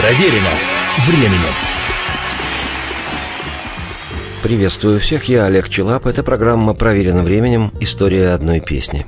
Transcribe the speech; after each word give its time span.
Проверено 0.00 0.48
временем. 1.06 1.54
Приветствую 4.42 4.98
всех, 4.98 5.24
я 5.24 5.44
Олег 5.44 5.68
Челап. 5.68 6.06
Это 6.06 6.22
программа 6.22 6.72
«Проверено 6.72 7.22
временем. 7.22 7.70
История 7.80 8.30
одной 8.30 8.60
песни». 8.60 9.04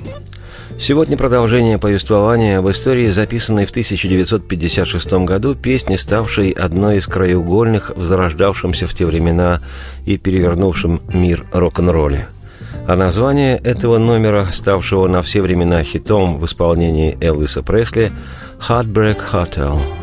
Сегодня 0.77 1.17
продолжение 1.17 1.79
повествования 1.79 2.59
об 2.59 2.69
истории, 2.69 3.07
записанной 3.07 3.65
в 3.65 3.71
1956 3.71 5.13
году, 5.25 5.55
песни, 5.55 5.95
ставшей 5.95 6.51
одной 6.51 6.97
из 6.97 7.07
краеугольных 7.07 7.93
в 7.95 8.03
зарождавшемся 8.03 8.85
в 8.85 8.93
те 8.93 9.07
времена 9.07 9.63
и 10.05 10.19
перевернувшем 10.19 11.01
мир 11.11 11.47
рок-н-ролле. 11.51 12.27
А 12.85 12.95
название 12.95 13.57
этого 13.57 13.97
номера, 13.97 14.49
ставшего 14.51 15.07
на 15.07 15.23
все 15.23 15.41
времена 15.41 15.83
хитом 15.83 16.37
в 16.37 16.45
исполнении 16.45 17.17
Элвиса 17.19 17.63
Пресли 17.63 18.11
«Heartbreak 18.59 19.17
Hotel»– 19.31 19.81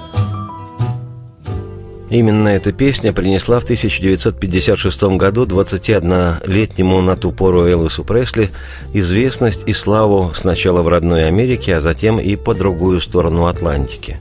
Именно 2.11 2.49
эта 2.49 2.73
песня 2.73 3.13
принесла 3.13 3.61
в 3.61 3.63
1956 3.63 5.03
году 5.15 5.45
21-летнему 5.45 6.99
на 7.01 7.15
ту 7.15 7.31
пору 7.31 7.65
Элвису 7.65 8.03
Пресли 8.03 8.51
известность 8.91 9.63
и 9.65 9.71
славу 9.71 10.33
сначала 10.35 10.81
в 10.81 10.89
родной 10.89 11.27
Америке, 11.29 11.77
а 11.77 11.79
затем 11.79 12.19
и 12.19 12.35
по 12.35 12.53
другую 12.53 12.99
сторону 12.99 13.45
Атлантики. 13.45 14.19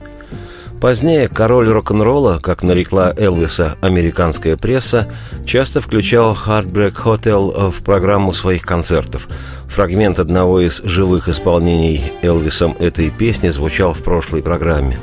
Позднее 0.80 1.26
король 1.28 1.68
рок-н-ролла, 1.68 2.38
как 2.40 2.62
нарекла 2.62 3.12
Элвиса 3.16 3.76
американская 3.80 4.56
пресса, 4.56 5.12
часто 5.44 5.80
включал 5.80 6.32
Heartbreak 6.32 6.94
Hotel 6.94 7.70
в 7.72 7.82
программу 7.82 8.32
своих 8.32 8.62
концертов. 8.62 9.28
Фрагмент 9.66 10.20
одного 10.20 10.60
из 10.60 10.80
живых 10.84 11.28
исполнений 11.28 12.12
Элвисом 12.22 12.76
этой 12.78 13.10
песни 13.10 13.48
звучал 13.48 13.94
в 13.94 14.02
прошлой 14.04 14.44
программе. 14.44 15.00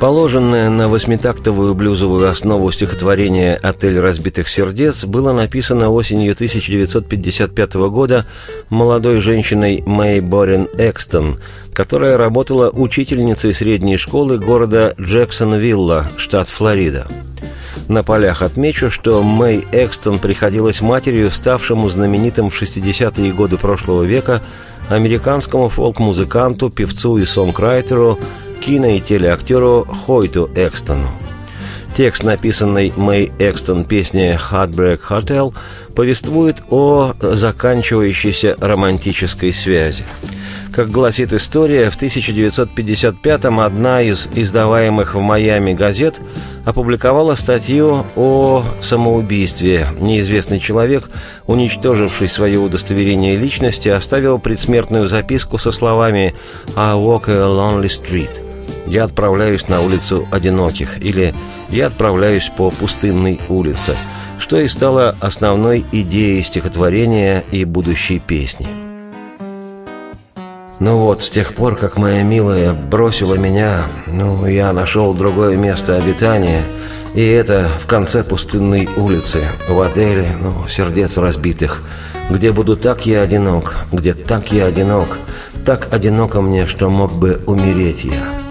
Положенное 0.00 0.68
на 0.68 0.90
восьмитактовую 0.90 1.74
блюзовую 1.74 2.28
основу 2.28 2.70
стихотворение 2.70 3.54
«Отель 3.56 3.98
разбитых 3.98 4.46
сердец» 4.46 5.06
было 5.06 5.32
написано 5.32 5.88
осенью 5.90 6.34
1955 6.34 7.74
года 7.88 8.26
молодой 8.68 9.22
женщиной 9.22 9.82
Мэй 9.86 10.20
Борин 10.20 10.68
Экстон, 10.76 11.38
которая 11.72 12.18
работала 12.18 12.68
учительницей 12.68 13.54
средней 13.54 13.96
школы 13.96 14.38
города 14.38 14.94
Джексонвилла, 15.00 16.10
штат 16.18 16.50
Флорида. 16.50 17.06
На 17.88 18.02
полях 18.02 18.42
отмечу, 18.42 18.90
что 18.90 19.22
Мэй 19.22 19.64
Экстон 19.72 20.18
приходилась 20.18 20.82
матерью, 20.82 21.30
ставшему 21.30 21.88
знаменитым 21.88 22.50
в 22.50 22.62
60-е 22.62 23.32
годы 23.32 23.56
прошлого 23.56 24.02
века 24.02 24.42
американскому 24.90 25.70
фолк-музыканту, 25.70 26.68
певцу 26.68 27.16
и 27.16 27.24
сонграйтеру 27.24 28.18
кино- 28.66 28.88
и 28.88 29.00
телеактеру 29.00 29.84
Хойту 29.84 30.50
Экстону. 30.56 31.08
Текст, 31.94 32.24
написанный 32.24 32.92
Мэй 32.96 33.30
Экстон 33.38 33.84
песни 33.84 34.36
«Heartbreak 34.50 35.00
Hotel», 35.08 35.54
повествует 35.94 36.64
о 36.68 37.12
заканчивающейся 37.20 38.56
романтической 38.60 39.52
связи. 39.52 40.04
Как 40.74 40.90
гласит 40.90 41.32
история, 41.32 41.90
в 41.90 41.96
1955-м 41.96 43.60
одна 43.60 44.02
из 44.02 44.28
издаваемых 44.34 45.14
в 45.14 45.20
Майами 45.20 45.72
газет 45.72 46.20
опубликовала 46.64 47.36
статью 47.36 48.04
о 48.16 48.64
самоубийстве. 48.82 49.88
Неизвестный 50.00 50.58
человек, 50.58 51.08
уничтоживший 51.46 52.28
свое 52.28 52.58
удостоверение 52.58 53.36
личности, 53.36 53.88
оставил 53.88 54.40
предсмертную 54.40 55.06
записку 55.06 55.56
со 55.56 55.70
словами 55.70 56.34
«I 56.74 56.94
walk 56.96 57.30
a 57.30 57.46
lonely 57.46 57.88
street» 57.88 58.45
«Я 58.86 59.04
отправляюсь 59.04 59.68
на 59.68 59.80
улицу 59.80 60.26
одиноких» 60.30 60.98
или 61.02 61.34
«Я 61.68 61.86
отправляюсь 61.86 62.50
по 62.56 62.70
пустынной 62.70 63.40
улице», 63.48 63.96
что 64.38 64.58
и 64.60 64.68
стало 64.68 65.16
основной 65.20 65.84
идеей 65.92 66.42
стихотворения 66.42 67.42
и 67.50 67.64
будущей 67.64 68.18
песни. 68.18 68.66
Ну 70.78 70.98
вот, 70.98 71.22
с 71.22 71.30
тех 71.30 71.54
пор, 71.54 71.76
как 71.76 71.96
моя 71.96 72.22
милая 72.22 72.74
бросила 72.74 73.34
меня, 73.34 73.84
ну, 74.06 74.46
я 74.46 74.72
нашел 74.74 75.14
другое 75.14 75.56
место 75.56 75.96
обитания, 75.96 76.62
и 77.14 77.24
это 77.24 77.70
в 77.80 77.86
конце 77.86 78.22
пустынной 78.22 78.86
улицы, 78.96 79.42
в 79.70 79.80
отеле, 79.80 80.28
ну, 80.38 80.68
сердец 80.68 81.16
разбитых, 81.16 81.82
где 82.28 82.52
буду 82.52 82.76
так 82.76 83.06
я 83.06 83.22
одинок, 83.22 83.76
где 83.90 84.12
так 84.12 84.52
я 84.52 84.66
одинок, 84.66 85.18
так 85.64 85.88
одиноко 85.92 86.42
мне, 86.42 86.66
что 86.66 86.90
мог 86.90 87.10
бы 87.10 87.40
умереть 87.46 88.04
я. 88.04 88.45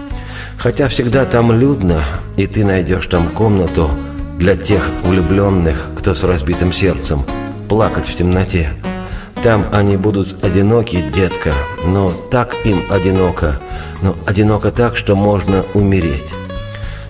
Хотя 0.58 0.88
всегда 0.88 1.24
там 1.24 1.52
людно, 1.52 2.02
и 2.36 2.46
ты 2.46 2.64
найдешь 2.64 3.06
там 3.06 3.28
комнату 3.28 3.90
для 4.38 4.56
тех 4.56 4.90
влюбленных, 5.04 5.90
кто 5.96 6.14
с 6.14 6.24
разбитым 6.24 6.72
сердцем, 6.72 7.24
плакать 7.68 8.08
в 8.08 8.14
темноте. 8.14 8.70
Там 9.42 9.66
они 9.70 9.96
будут 9.96 10.44
одиноки, 10.44 11.04
детка, 11.14 11.52
но 11.84 12.10
так 12.30 12.56
им 12.64 12.82
одиноко, 12.90 13.60
но 14.02 14.16
одиноко 14.26 14.70
так, 14.70 14.96
что 14.96 15.14
можно 15.14 15.62
умереть. 15.74 16.24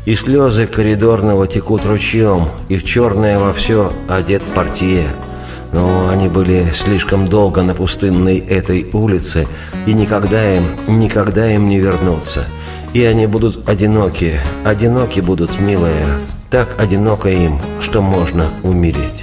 И 0.05 0.15
слезы 0.17 0.67
коридорного 0.67 1.47
текут 1.47 1.87
ручьем, 1.87 2.49
и 2.69 2.77
в 2.77 2.85
черное 2.85 3.39
во 3.39 3.53
все 3.53 3.93
одет 4.09 4.43
портье. 4.43 5.07
Но 5.73 6.09
они 6.11 6.29
были 6.29 6.71
слишком 6.75 7.27
долго 7.27 7.63
на 7.63 7.75
пустынной 7.75 8.39
этой 8.39 8.89
улице, 8.93 9.49
и 9.87 9.93
никогда 9.93 10.55
им, 10.55 10.65
никогда 10.87 11.51
им 11.53 11.69
не 11.69 11.81
вернуться. 11.81 12.45
И 12.97 13.05
они 13.05 13.27
будут 13.27 13.69
одиноки, 13.69 14.41
одиноки 14.65 15.21
будут, 15.21 15.61
милая, 15.61 16.07
так 16.49 16.81
одиноко 16.81 17.29
им, 17.29 17.61
что 17.79 18.01
можно 18.01 18.49
умереть. 18.63 19.23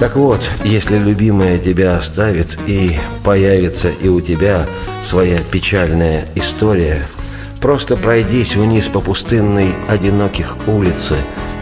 Так 0.00 0.16
вот, 0.16 0.50
если 0.64 0.98
любимая 0.98 1.58
тебя 1.58 1.96
оставит 1.96 2.58
и 2.66 2.98
появится 3.22 3.88
и 3.88 4.08
у 4.08 4.20
тебя 4.20 4.66
своя 5.04 5.38
печальная 5.38 6.26
история, 6.34 7.06
просто 7.60 7.96
пройдись 7.96 8.56
вниз 8.56 8.86
по 8.86 9.00
пустынной 9.00 9.68
одиноких 9.86 10.56
улице, 10.66 11.14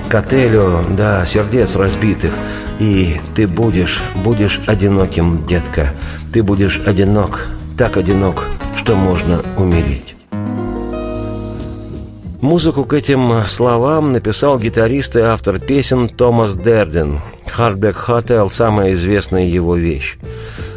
к 0.08 0.14
отелю, 0.14 0.86
да, 0.96 1.26
сердец 1.26 1.76
разбитых, 1.76 2.32
и 2.78 3.20
ты 3.34 3.46
будешь, 3.46 4.00
будешь 4.24 4.62
одиноким, 4.66 5.46
детка. 5.46 5.92
Ты 6.32 6.42
будешь 6.42 6.80
одинок, 6.86 7.48
так 7.76 7.98
одинок, 7.98 8.48
что 8.74 8.96
можно 8.96 9.42
умереть. 9.58 10.15
Музыку 12.46 12.84
к 12.84 12.94
этим 12.94 13.44
словам 13.46 14.12
написал 14.12 14.56
гитарист 14.60 15.16
и 15.16 15.20
автор 15.20 15.58
песен 15.58 16.08
Томас 16.08 16.54
Дерден. 16.54 17.20
«Hardback 17.44 17.96
Hotel»– 18.06 18.48
самая 18.50 18.92
известная 18.92 19.46
его 19.46 19.74
вещь. 19.74 20.16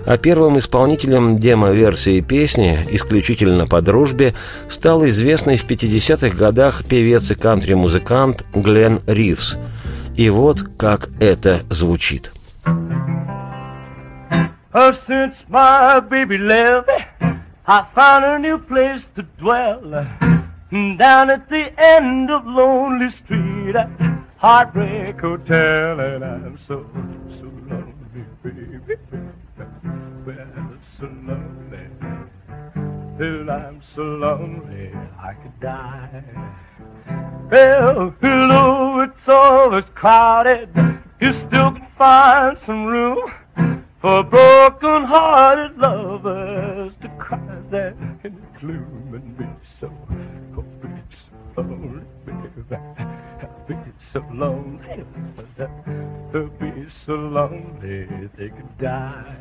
А 0.08 0.18
первым 0.18 0.58
исполнителем 0.58 1.38
демо-версии 1.38 2.22
песни, 2.22 2.88
исключительно 2.90 3.68
по 3.68 3.82
дружбе, 3.82 4.34
стал 4.68 5.06
известный 5.06 5.58
в 5.58 5.68
50-х 5.68 6.36
годах 6.36 6.86
певец 6.86 7.30
и 7.30 7.36
кантри-музыкант 7.36 8.48
Глен 8.56 9.02
Ривз. 9.06 9.56
И 10.18 10.32
вот 10.32 10.64
как 10.76 11.10
это 11.20 11.62
звучит. 11.70 12.32
Oh, 14.74 14.92
since 15.08 15.36
my 15.48 16.00
baby 16.00 16.40
left, 16.40 16.90
I 17.68 17.86
found 17.94 18.26
a 18.26 18.40
new 18.40 18.58
place 18.58 19.04
to 19.16 19.24
dwell. 19.40 20.39
Mm, 20.72 21.00
down 21.00 21.32
at 21.32 21.50
the 21.50 21.68
end 21.80 22.30
of 22.30 22.46
Lonely 22.46 23.10
Street 23.26 23.76
at 23.76 23.90
Heartbreak 24.38 25.20
Hotel, 25.20 26.00
and 26.00 26.24
I'm 26.24 26.60
so, 26.68 26.86
so 27.40 27.50
lonely, 27.68 28.24
baby. 28.44 28.96
Well, 30.28 30.78
so 31.00 31.08
lonely. 31.26 31.90
Well, 33.18 33.50
I'm 33.50 33.82
so 33.96 34.02
lonely 34.04 34.92
I 35.20 35.34
could 35.42 35.60
die. 35.60 36.24
Well, 37.52 38.14
though 38.22 39.02
it's 39.02 39.28
always 39.28 39.86
crowded, 39.96 40.70
you 41.20 41.34
still 41.48 41.72
can 41.72 41.88
find 41.98 42.60
some 42.68 42.86
room 42.86 43.32
for 44.02 44.22
broken-hearted 44.24 45.78
lovers 45.80 46.94
to 47.02 47.10
cry 47.18 47.40
there 47.72 47.96
in 48.24 48.36
the 48.36 48.60
gloom 48.60 49.14
and 49.16 49.36
be 49.36 49.46
so, 49.82 49.92
they'll 56.32 56.48
be 56.48 56.88
so 57.06 57.14
lonely 57.14 58.08
they 58.38 58.50
could 58.50 58.78
die. 58.78 59.38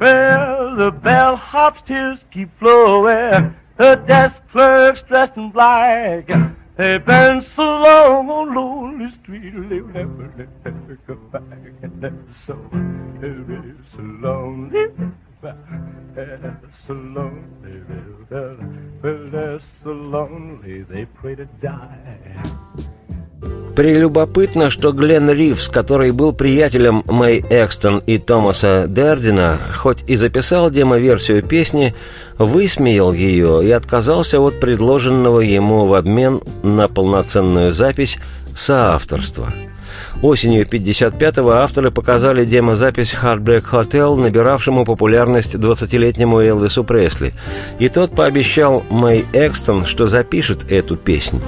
Well, 0.00 0.76
the 0.76 0.90
bellhop's 0.90 1.80
tears 1.86 2.18
keep 2.32 2.50
flowing. 2.58 3.54
The 3.78 3.96
desk 4.06 4.36
clerk's 4.50 5.00
dressed 5.08 5.36
in 5.36 5.50
black. 5.50 6.28
They've 6.76 7.04
been 7.04 7.46
so 7.54 7.62
long 7.62 8.30
on 8.30 8.54
lonely 8.54 9.10
street, 9.22 9.52
they'll 9.68 9.86
never, 9.88 10.48
never 10.64 10.98
go 11.06 11.14
back. 11.30 11.42
And 11.82 12.02
they're 12.02 12.12
so, 12.46 12.58
they're 13.20 13.76
so 13.94 14.02
lonely. 14.02 14.88
They're 15.42 16.60
so 16.86 16.94
lonely, 16.94 17.82
they're 18.30 19.60
so 19.82 19.90
lonely, 19.90 20.82
they 20.82 21.04
pray 21.04 21.34
to 21.34 21.46
die. 21.60 22.42
Прелюбопытно, 23.74 24.68
что 24.68 24.92
Глен 24.92 25.30
Ривз, 25.30 25.68
который 25.68 26.10
был 26.12 26.34
приятелем 26.34 27.04
Мэй 27.06 27.42
Экстон 27.48 28.02
и 28.06 28.18
Томаса 28.18 28.84
Дердина, 28.86 29.58
хоть 29.76 30.04
и 30.06 30.16
записал 30.16 30.70
демо-версию 30.70 31.42
песни, 31.42 31.94
высмеял 32.36 33.14
ее 33.14 33.66
и 33.66 33.70
отказался 33.70 34.40
от 34.40 34.60
предложенного 34.60 35.40
ему 35.40 35.86
в 35.86 35.94
обмен 35.94 36.42
на 36.62 36.88
полноценную 36.88 37.72
запись 37.72 38.18
соавторства. 38.54 39.48
Осенью 40.20 40.66
55-го 40.66 41.50
авторы 41.50 41.90
показали 41.90 42.44
демозапись 42.44 43.14
«Heartbreak 43.14 43.64
Hotel», 43.72 44.16
набиравшему 44.16 44.84
популярность 44.84 45.54
20-летнему 45.54 46.40
Элвису 46.40 46.84
Пресли, 46.84 47.32
и 47.78 47.88
тот 47.88 48.14
пообещал 48.14 48.84
Мэй 48.90 49.24
Экстон, 49.32 49.86
что 49.86 50.06
запишет 50.06 50.70
эту 50.70 50.96
песню. 50.96 51.40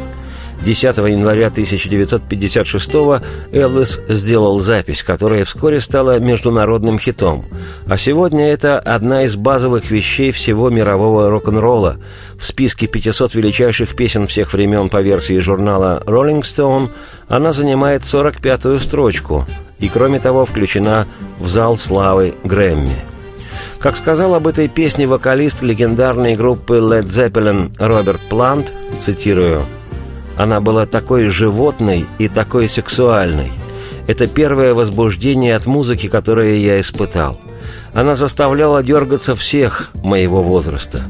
10 0.63 0.97
января 0.97 1.49
1956 1.49 2.91
Элвис 3.53 4.01
сделал 4.09 4.59
запись, 4.59 5.03
которая 5.03 5.45
вскоре 5.45 5.81
стала 5.81 6.19
международным 6.19 6.99
хитом. 6.99 7.45
А 7.87 7.97
сегодня 7.97 8.51
это 8.51 8.79
одна 8.79 9.25
из 9.25 9.37
базовых 9.37 9.91
вещей 9.91 10.33
всего 10.33 10.71
мирового 10.71 11.29
рок-н-ролла. 11.31 11.99
В 12.39 12.45
списке 12.45 12.87
500 12.87 13.35
величайших 13.35 13.95
песен 13.95 14.27
всех 14.27 14.53
времен 14.53 14.89
по 14.89 15.03
версии 15.03 15.39
журнала 15.39 16.03
Rolling 16.07 16.43
Stone 16.43 16.89
она 17.29 17.53
занимает 17.53 18.03
45-ю 18.03 18.79
строчку 18.79 19.47
и, 19.79 19.89
кроме 19.89 20.19
того, 20.19 20.45
включена 20.45 21.07
в 21.39 21.49
зал 21.49 21.77
славы 21.77 22.35
Грэмми. 22.45 23.15
Как 23.79 23.99
сказал 23.99 24.35
об 24.35 24.47
этой 24.47 24.69
песне 24.69 25.07
вокалист 25.07 25.63
легендарной 25.63 26.37
группы 26.37 26.77
Led 26.77 27.05
Zeppelin 27.05 27.71
Роберт 27.79 28.23
Плант, 28.31 28.73
цитирую, 28.99 29.67
она 30.37 30.61
была 30.61 30.87
такой 30.87 31.29
животной 31.29 32.07
и 32.19 32.29
такой 32.29 32.69
сексуальной. 32.69 33.53
Это 34.07 34.27
первое 34.27 34.75
возбуждение 34.75 35.57
от 35.57 35.67
музыки, 35.67 36.09
которое 36.09 36.57
я 36.57 36.81
испытал. 36.81 37.41
Она 37.95 38.17
заставляла 38.17 38.83
дергаться 38.83 39.35
всех 39.35 39.91
моего 40.03 40.43
возраста. 40.43 41.01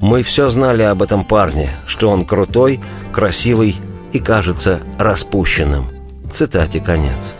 Мы 0.00 0.22
все 0.22 0.50
знали 0.50 0.82
об 0.82 1.02
этом 1.02 1.24
парне, 1.24 1.70
что 1.86 2.10
он 2.10 2.24
крутой, 2.24 2.80
красивый 3.12 3.76
и, 4.12 4.18
кажется, 4.18 4.80
распущенным. 4.98 5.88
Цитате 6.30 6.80
конец. 6.80 7.34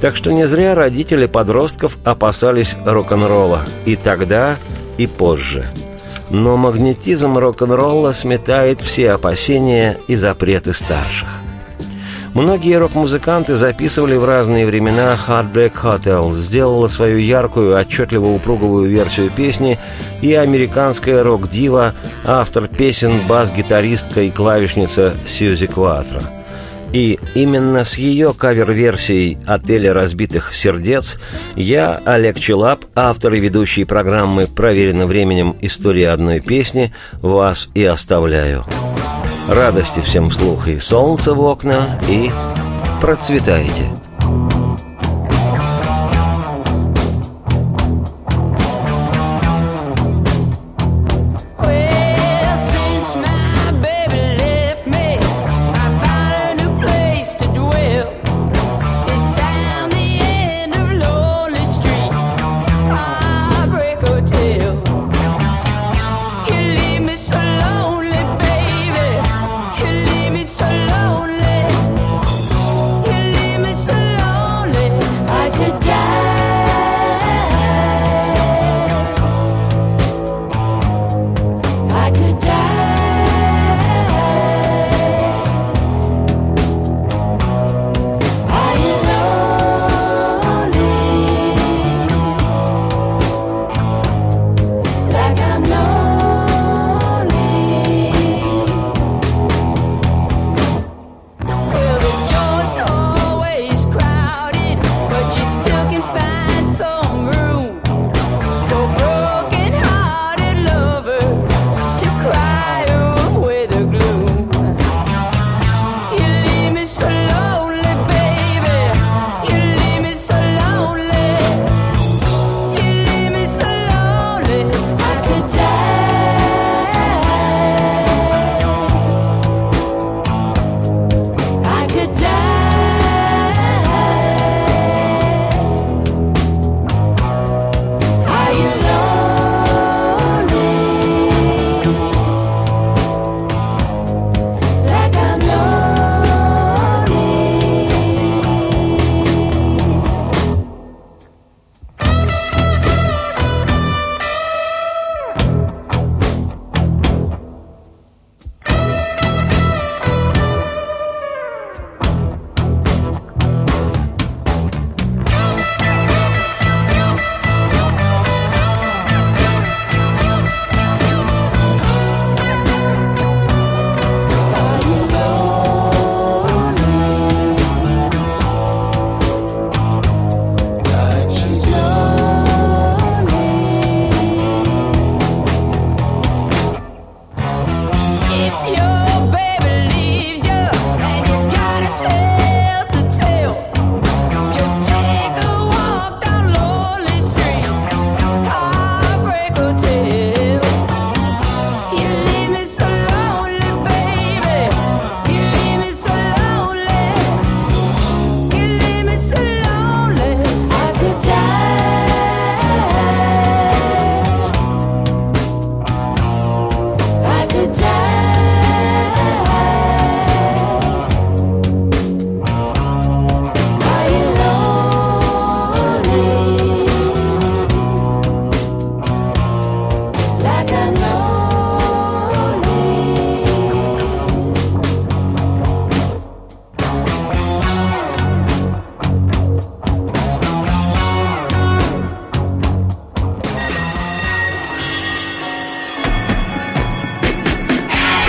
Так 0.00 0.14
что 0.14 0.32
не 0.32 0.46
зря 0.46 0.74
родители 0.74 1.24
подростков 1.26 1.96
опасались 2.04 2.76
рок-н-ролла 2.84 3.64
и 3.86 3.96
тогда, 3.96 4.56
и 4.98 5.06
позже– 5.06 5.70
но 6.30 6.56
магнетизм 6.56 7.36
рок-н-ролла 7.36 8.12
сметает 8.12 8.80
все 8.80 9.12
опасения 9.12 9.98
и 10.08 10.16
запреты 10.16 10.72
старших. 10.72 11.28
Многие 12.34 12.76
рок-музыканты 12.78 13.56
записывали 13.56 14.14
в 14.14 14.24
разные 14.26 14.66
времена 14.66 15.16
«Heartbreak 15.26 15.72
Hotel», 15.82 16.34
сделала 16.34 16.86
свою 16.86 17.16
яркую, 17.16 17.74
отчетливо 17.74 18.26
упруговую 18.26 18.90
версию 18.90 19.30
песни 19.30 19.78
и 20.20 20.34
американская 20.34 21.22
рок-дива, 21.22 21.94
автор 22.26 22.68
песен, 22.68 23.12
бас-гитаристка 23.26 24.20
и 24.20 24.30
клавишница 24.30 25.16
Сьюзи 25.26 25.66
Кватро– 25.66 26.20
и 26.92 27.18
именно 27.34 27.84
с 27.84 27.96
ее 27.96 28.32
кавер-версией 28.32 29.38
«Отеля 29.46 29.92
разбитых 29.92 30.54
сердец» 30.54 31.18
я, 31.54 32.00
Олег 32.04 32.38
Челап, 32.38 32.84
автор 32.94 33.34
и 33.34 33.40
ведущий 33.40 33.84
программы 33.84 34.46
«Проверено 34.46 35.06
временем. 35.06 35.56
История 35.60 36.10
одной 36.10 36.40
песни» 36.40 36.92
вас 37.20 37.68
и 37.74 37.84
оставляю. 37.84 38.64
Радости 39.48 40.00
всем 40.00 40.30
вслух 40.30 40.68
и 40.68 40.78
солнца 40.78 41.34
в 41.34 41.40
окна, 41.40 42.00
и 42.08 42.30
процветайте! 43.00 43.90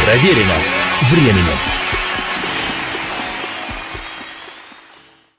Проверено 0.07 0.53
временем. 1.11 1.66